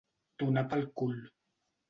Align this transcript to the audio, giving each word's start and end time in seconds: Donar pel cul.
Donar 0.43 0.63
pel 0.71 0.87
cul. 1.03 1.15